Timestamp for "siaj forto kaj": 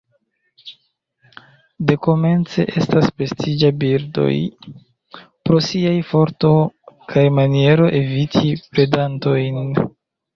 5.65-7.25